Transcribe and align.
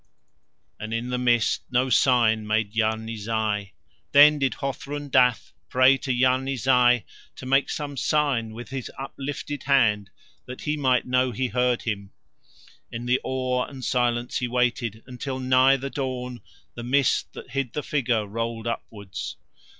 And 0.79 0.95
in 0.95 1.09
the 1.09 1.19
mist 1.19 1.61
no 1.69 1.91
sign 1.91 2.47
made 2.47 2.73
Yarni 2.75 3.17
Zai. 3.17 3.73
Then 4.13 4.39
did 4.39 4.53
Hothrun 4.55 5.11
Dath 5.11 5.51
pray 5.69 5.95
to 5.99 6.11
Yarni 6.11 6.55
Zai 6.55 7.05
to 7.35 7.45
make 7.45 7.69
some 7.69 7.95
sign 7.95 8.55
with 8.55 8.69
his 8.69 8.89
uplifted 8.97 9.61
hand 9.65 10.09
that 10.47 10.61
he 10.61 10.75
might 10.75 11.05
know 11.05 11.29
he 11.29 11.49
heard 11.49 11.83
him. 11.83 12.13
In 12.91 13.05
the 13.05 13.21
awe 13.23 13.65
and 13.65 13.85
silence 13.85 14.39
he 14.39 14.47
waited, 14.47 15.03
until 15.05 15.37
nigh 15.37 15.77
the 15.77 15.91
dawn 15.91 16.41
the 16.73 16.81
mist 16.81 17.31
that 17.33 17.51
hid 17.51 17.73
the 17.73 17.83
figure 17.83 18.25
rolled 18.25 18.65
upwards. 18.65 19.37